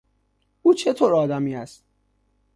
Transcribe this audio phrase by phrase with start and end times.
[0.61, 1.83] او چه طور آدمی است؟